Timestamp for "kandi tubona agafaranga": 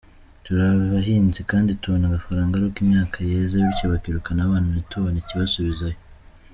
1.51-2.53